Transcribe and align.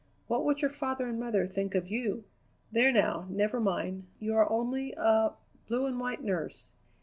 What 0.25 0.43
would 0.43 0.63
your 0.63 0.71
father 0.71 1.05
and 1.05 1.19
mother 1.19 1.45
think 1.45 1.75
of 1.75 1.87
you? 1.91 2.23
There, 2.71 2.91
now, 2.91 3.27
never 3.29 3.59
mind. 3.59 4.07
You 4.19 4.33
are 4.35 4.51
only 4.51 4.93
a 4.97 5.33
blue 5.67 5.85
and 5.85 5.99
white 5.99 6.23
nurse. 6.23 6.69